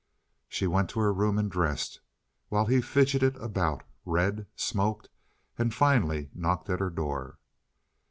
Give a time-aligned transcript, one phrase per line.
[0.49, 1.99] She went to her room and dressed,
[2.49, 5.09] while he fidgeted about, read, smoked,
[5.59, 7.37] and finally knocked at her door.